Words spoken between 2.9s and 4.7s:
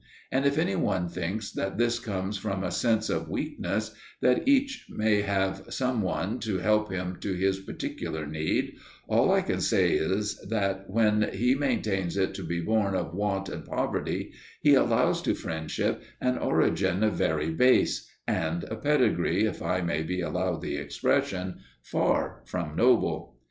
of weakness, that